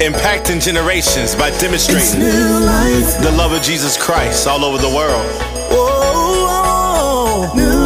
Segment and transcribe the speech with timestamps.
[0.00, 5.24] impacting generations by demonstrating the love of Jesus Christ all over the world.
[5.70, 7.85] Whoa, new life,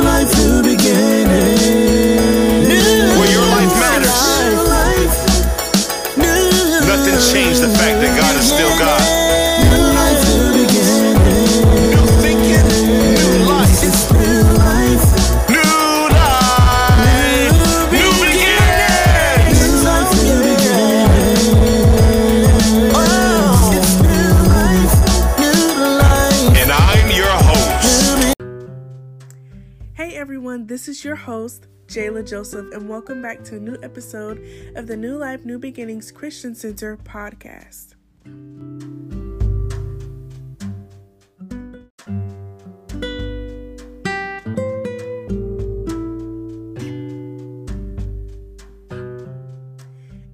[31.20, 34.42] host, Jayla Joseph, and welcome back to a new episode
[34.74, 37.94] of the New Life, New Beginnings Christian Center podcast.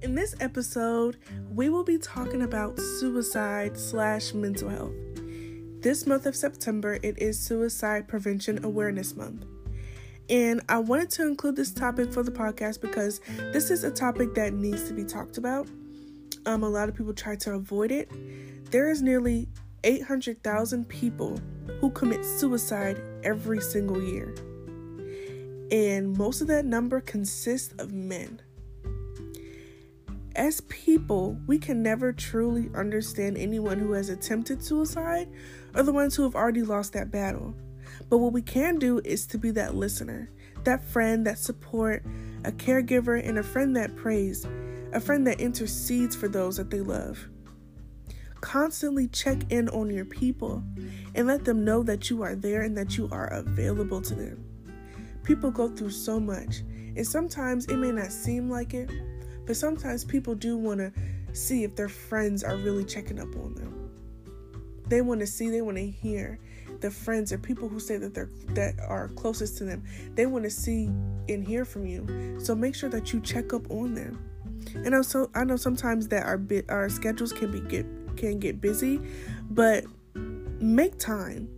[0.01, 1.17] In this episode,
[1.53, 4.93] we will be talking about suicide slash mental health.
[5.81, 9.45] This month of September, it is Suicide Prevention Awareness Month.
[10.29, 13.21] And I wanted to include this topic for the podcast because
[13.53, 15.67] this is a topic that needs to be talked about.
[16.45, 18.09] Um, a lot of people try to avoid it.
[18.71, 19.47] There is nearly
[19.83, 21.39] 800,000 people
[21.79, 24.35] who commit suicide every single year.
[25.71, 28.41] And most of that number consists of men.
[30.35, 35.27] As people, we can never truly understand anyone who has attempted suicide
[35.73, 37.55] or the ones who have already lost that battle.
[38.09, 40.29] But what we can do is to be that listener,
[40.63, 42.03] that friend, that support,
[42.43, 44.45] a caregiver, and a friend that prays,
[44.93, 47.27] a friend that intercedes for those that they love.
[48.41, 50.63] Constantly check in on your people
[51.15, 54.43] and let them know that you are there and that you are available to them.
[55.23, 56.59] People go through so much,
[56.95, 58.89] and sometimes it may not seem like it,
[59.45, 60.91] but sometimes people do want to
[61.33, 63.91] see if their friends are really checking up on them.
[64.87, 66.39] They want to see, they want to hear
[66.81, 69.83] the friends or people who say that they're that are closest to them.
[70.15, 70.85] They want to see
[71.29, 72.39] and hear from you.
[72.39, 74.23] So make sure that you check up on them.
[74.75, 77.85] And also, I know sometimes that our bit our schedules can be get
[78.17, 78.99] can get busy,
[79.49, 79.85] but
[80.59, 81.49] make time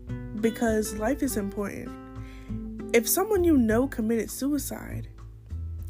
[0.41, 1.89] because life is important.
[2.93, 5.07] If someone you know committed suicide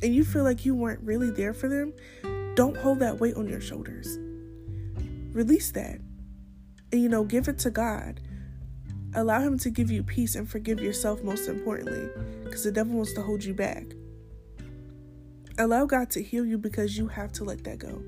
[0.02, 1.94] and you feel like you weren't really there for them,
[2.56, 4.18] don't hold that weight on your shoulders.
[5.34, 6.00] Release that.
[6.92, 8.20] And you know, give it to God.
[9.16, 12.10] Allow Him to give you peace and forgive yourself, most importantly,
[12.44, 13.86] because the devil wants to hold you back.
[15.58, 18.02] Allow God to heal you because you have to let that go.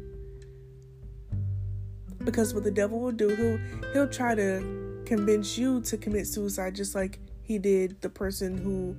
[2.23, 6.75] Because what the devil will do, he'll he'll try to convince you to commit suicide
[6.75, 8.95] just like he did the person who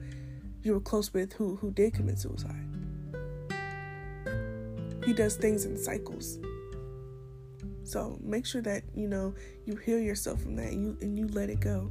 [0.63, 2.67] you were close with who who did commit suicide.
[5.05, 6.39] He does things in cycles.
[7.85, 9.35] So make sure that you know
[9.67, 11.91] you heal yourself from that and you and you let it go.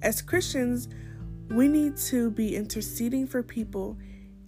[0.00, 0.88] As Christians,
[1.48, 3.96] we need to be interceding for people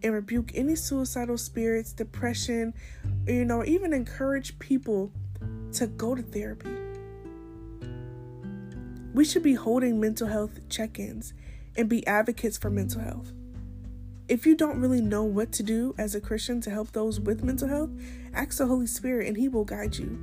[0.03, 2.75] and rebuke any suicidal spirits, depression,
[3.27, 5.12] you know, even encourage people
[5.73, 6.71] to go to therapy.
[9.15, 11.35] We should be holding mental health check-ins
[11.77, 13.33] and be advocates for mental health.
[14.27, 17.45] If you don't really know what to do as a Christian to help those with
[17.45, 17.91] mental health,
[18.33, 20.19] ask the Holy Spirit and He will guide you.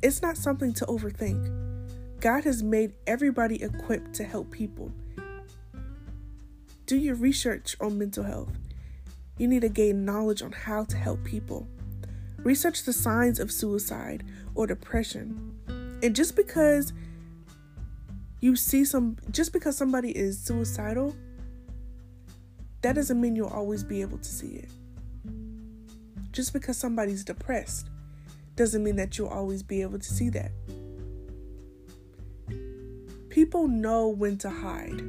[0.00, 2.20] It's not something to overthink.
[2.20, 4.90] God has made everybody equipped to help people.
[6.86, 8.52] Do your research on mental health.
[9.36, 11.68] You need to gain knowledge on how to help people.
[12.38, 14.24] Research the signs of suicide
[14.54, 15.54] or depression.
[16.02, 16.94] And just because
[18.40, 21.14] you see some, just because somebody is suicidal,
[22.82, 24.70] that doesn't mean you'll always be able to see it.
[26.30, 27.88] Just because somebody's depressed
[28.54, 30.52] doesn't mean that you'll always be able to see that.
[33.28, 35.02] People know when to hide,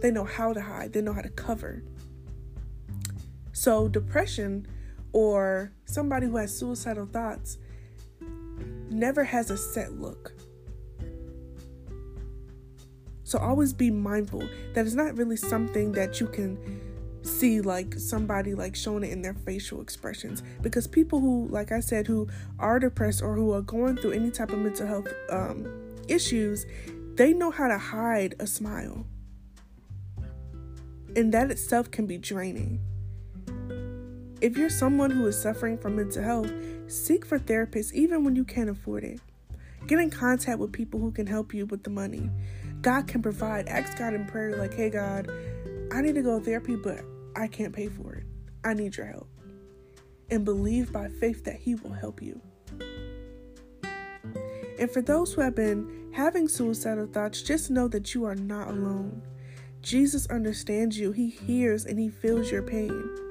[0.00, 1.82] they know how to hide, they know how to cover.
[3.52, 4.66] So, depression
[5.12, 7.58] or somebody who has suicidal thoughts
[8.90, 10.32] never has a set look.
[13.28, 16.80] So always be mindful that it's not really something that you can
[17.20, 20.42] see like somebody like showing it in their facial expressions.
[20.62, 22.26] Because people who like I said who
[22.58, 25.70] are depressed or who are going through any type of mental health um,
[26.08, 26.64] issues
[27.16, 29.04] they know how to hide a smile.
[31.14, 32.80] And that itself can be draining.
[34.40, 36.50] If you're someone who is suffering from mental health
[36.86, 39.20] seek for therapists even when you can't afford it.
[39.86, 42.30] Get in contact with people who can help you with the money
[42.82, 43.68] God can provide.
[43.68, 45.30] Ask God in prayer, like, hey, God,
[45.92, 47.00] I need to go to therapy, but
[47.36, 48.24] I can't pay for it.
[48.64, 49.28] I need your help.
[50.30, 52.40] and believe by faith that He will help you.
[54.78, 58.68] And for those who have been having suicidal thoughts, just know that you are not
[58.68, 59.22] alone.
[59.82, 63.27] Jesus understands you, He hears and He feels your pain.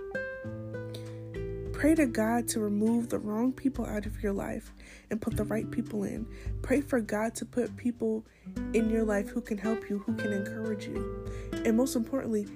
[1.78, 4.74] Pray to God to remove the wrong people out of your life
[5.12, 6.26] and put the right people in.
[6.64, 8.26] Pray for God to put people
[8.74, 11.30] in your life who can help you, who can encourage you.
[11.66, 12.48] And most importantly,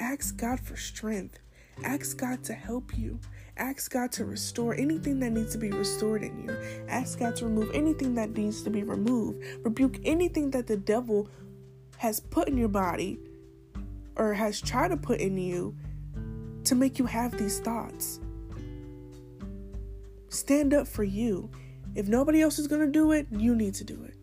[0.00, 1.40] ask God for strength.
[1.84, 3.20] Ask God to help you.
[3.58, 6.56] Ask God to restore anything that needs to be restored in you.
[6.88, 9.44] Ask God to remove anything that needs to be removed.
[9.62, 11.28] Rebuke anything that the devil
[11.98, 13.18] has put in your body
[14.16, 15.76] or has tried to put in you
[16.64, 18.20] to make you have these thoughts.
[20.34, 21.50] Stand up for you.
[21.94, 24.14] If nobody else is going to do it, you need to do it.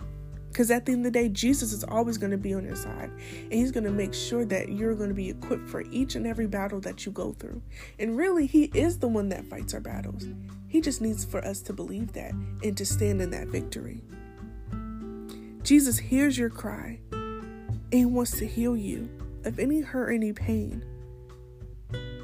[0.50, 2.76] Because at the end of the day, Jesus is always going to be on your
[2.76, 3.10] side.
[3.44, 6.28] And He's going to make sure that you're going to be equipped for each and
[6.28, 7.62] every battle that you go through.
[7.98, 10.26] And really, He is the one that fights our battles.
[10.68, 14.04] He just needs for us to believe that and to stand in that victory.
[15.64, 19.10] Jesus hears your cry and He wants to heal you
[19.46, 20.84] of any hurt, any pain.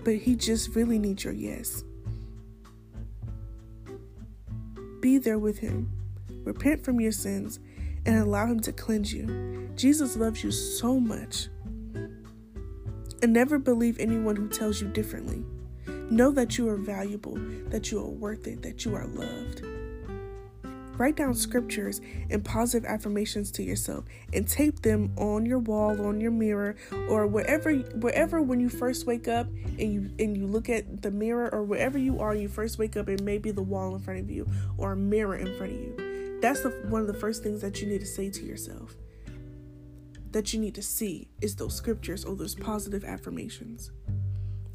[0.04, 1.86] But He just really needs your yes.
[5.08, 5.90] Be there with Him.
[6.44, 7.62] Repent from your sins
[8.06, 9.70] and allow Him to cleanse you.
[9.74, 11.48] Jesus loves you so much.
[13.24, 15.46] And never believe anyone who tells you differently.
[16.12, 17.38] Know that you are valuable,
[17.70, 19.62] that you are worth it, that you are loved.
[20.98, 26.20] Write down scriptures and positive affirmations to yourself and tape them on your wall, on
[26.20, 26.76] your mirror,
[27.08, 29.48] or wherever wherever when you first wake up
[29.80, 32.98] and you and you look at the mirror or wherever you are, you first wake
[32.98, 34.48] up and maybe the wall in front of you
[34.78, 36.40] or a mirror in front of you.
[36.42, 38.96] That's the, one of the first things that you need to say to yourself.
[40.32, 43.92] That you need to see is those scriptures or those positive affirmations.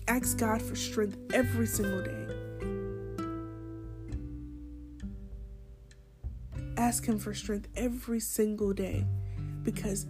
[0.08, 2.41] Ask God for strength every single day.
[6.92, 9.06] Ask Him for strength every single day
[9.62, 10.04] because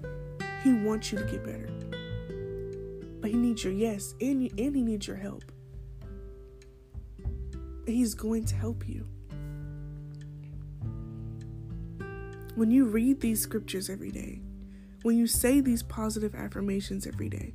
[0.64, 1.69] He wants you to get better.
[3.20, 5.44] But He needs your yes and, and He needs your help.
[7.87, 9.06] He's going to help you.
[12.56, 14.40] When you read these scriptures every day,
[15.02, 17.55] when you say these positive affirmations every day,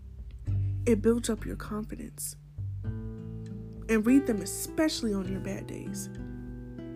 [0.86, 2.38] it builds up your confidence.
[2.86, 6.08] And read them especially on your bad days.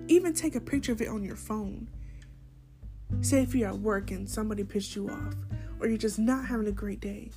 [0.08, 1.90] Even take a picture of it on your phone.
[3.22, 5.36] Say if you're at work and somebody pissed you off,
[5.80, 7.30] or you're just not having a great day,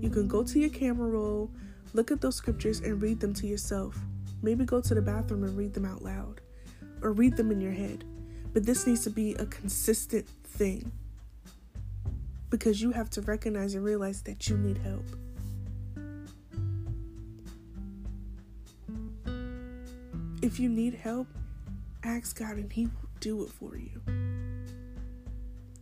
[0.00, 1.50] you can go to your camera roll,
[1.92, 3.98] look at those scriptures, and read them to yourself.
[4.42, 6.40] Maybe go to the bathroom and read them out loud,
[7.02, 8.04] or read them in your head.
[8.54, 10.90] But this needs to be a consistent thing
[12.48, 15.04] because you have to recognize and realize that you need help.
[20.40, 21.26] If you need help,
[22.02, 24.00] ask God and He will do it for you.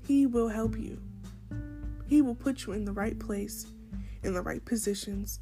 [0.07, 1.01] He will help you.
[2.07, 3.67] He will put you in the right place,
[4.23, 5.41] in the right positions,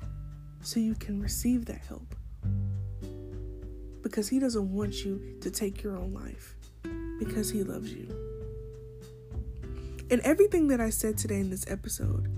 [0.61, 2.15] so you can receive that help.
[4.03, 6.55] Because He doesn't want you to take your own life,
[7.19, 8.09] because He loves you.
[10.11, 12.29] And everything that I said today in this episode,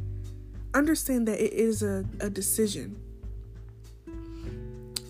[0.72, 2.96] understand that it is a, a decision.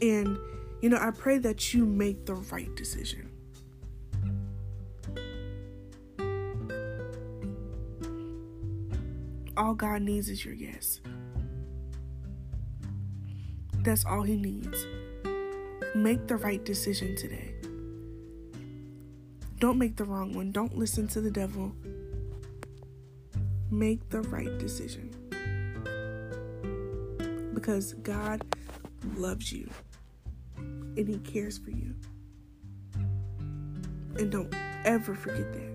[0.03, 0.39] And,
[0.81, 3.31] you know, I pray that you make the right decision.
[9.65, 11.01] All God needs is your yes.
[13.79, 14.87] That's all He needs.
[15.95, 17.55] Make the right decision today.
[19.61, 20.53] Don't make the wrong one.
[20.53, 21.73] Don't listen to the devil.
[23.71, 25.09] Make the right decision.
[27.55, 28.45] Because God
[29.17, 29.71] loves you
[30.99, 31.95] and He cares for you.
[34.19, 34.55] And don't
[34.85, 35.74] ever forget that.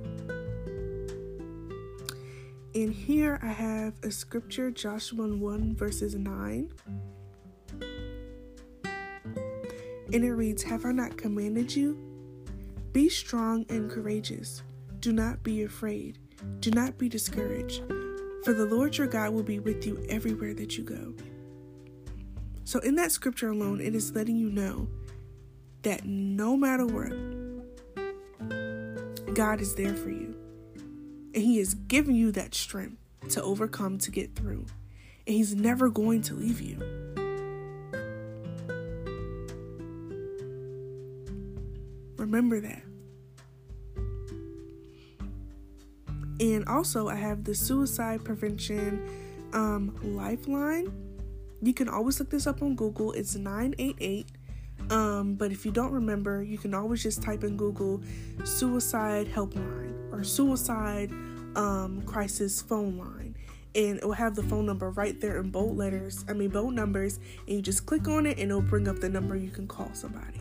[2.79, 6.71] And here I have a scripture, Joshua 1 verses 9.
[10.13, 12.00] And it reads, Have I not commanded you?
[12.93, 14.63] Be strong and courageous.
[15.01, 16.19] Do not be afraid.
[16.62, 17.83] Do not be discouraged.
[18.45, 21.13] For the Lord your God will be with you everywhere that you go.
[22.63, 24.88] So, in that scripture alone, it is letting you know
[25.81, 27.12] that no matter what,
[29.36, 30.28] God is there for you.
[31.33, 32.98] And He is giving you that strength
[33.29, 34.65] to overcome, to get through.
[35.27, 36.77] And He's never going to leave you.
[42.17, 42.83] Remember that.
[46.39, 49.01] And also, I have the suicide prevention
[49.53, 50.91] um, lifeline.
[51.62, 53.12] You can always look this up on Google.
[53.12, 54.27] It's 988
[54.89, 58.01] Um, but if you don't remember, you can always just type in Google
[58.43, 61.12] suicide helpline or suicide
[61.55, 63.36] um, crisis phone line.
[63.75, 66.74] And it will have the phone number right there in bold letters, I mean, bold
[66.74, 69.67] numbers, and you just click on it and it'll bring up the number you can
[69.67, 70.39] call somebody.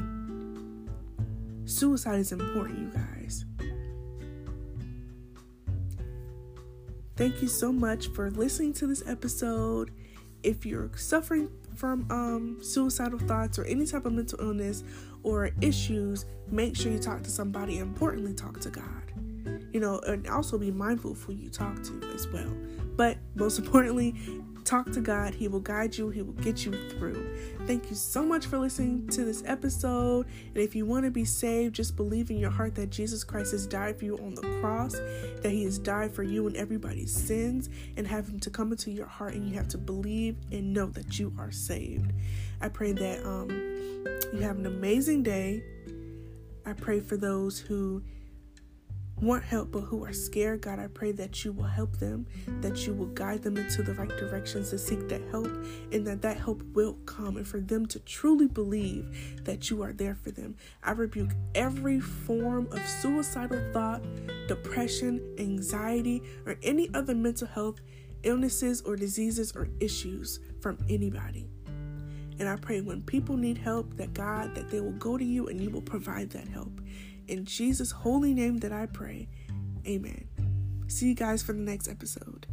[1.67, 3.45] Suicide is important, you guys.
[7.17, 9.91] Thank you so much for listening to this episode.
[10.43, 14.83] If you're suffering from um, suicidal thoughts or any type of mental illness
[15.23, 17.79] or issues, make sure you talk to somebody.
[17.79, 18.85] Importantly, talk to God.
[19.73, 22.53] You know, and also be mindful of who you talk to as well.
[22.97, 24.17] But most importantly,
[24.69, 25.35] talk to God.
[25.35, 27.37] He will guide you, He will get you through.
[27.67, 30.27] Thank you so much for listening to this episode.
[30.55, 33.53] And if you want to be saved, just believe in your heart that Jesus Christ
[33.53, 34.93] has died for you on the cross,
[35.43, 38.91] that He has died for you and everybody's sins, and have Him to come into
[38.91, 39.35] your heart.
[39.35, 42.13] And you have to believe and know that you are saved.
[42.61, 43.49] I pray that um,
[44.35, 45.63] you have an amazing day.
[46.67, 48.03] I pray for those who
[49.21, 52.27] want help but who are scared, God, I pray that you will help them,
[52.61, 55.49] that you will guide them into the right directions to seek that help,
[55.93, 59.93] and that that help will come, and for them to truly believe that you are
[59.93, 60.57] there for them.
[60.83, 64.03] I rebuke every form of suicidal thought,
[64.47, 67.81] depression, anxiety, or any other mental health
[68.23, 71.49] illnesses or diseases or issues from anybody.
[72.41, 75.49] And I pray when people need help, that God, that they will go to you
[75.49, 76.81] and you will provide that help.
[77.29, 79.29] In Jesus' holy name that I pray.
[79.87, 80.27] Amen.
[80.87, 82.47] See you guys for the next episode.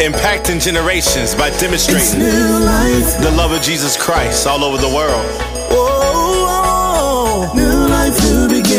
[0.00, 5.24] Impacting generations by demonstrating the love of Jesus Christ all over the world.
[5.70, 8.73] Oh, new life, new beginning.